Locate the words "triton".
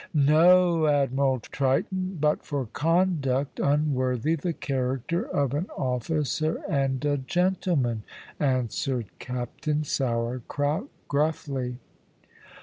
1.41-2.17